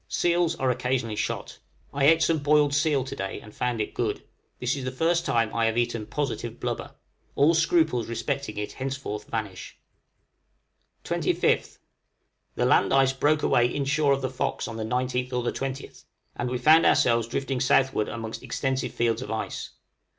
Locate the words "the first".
4.83-5.27